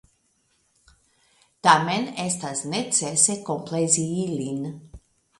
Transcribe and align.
Tamen 1.67 2.07
estas 2.23 2.63
necese 2.71 3.35
komplezi 3.51 4.07
ilin. 4.23 4.65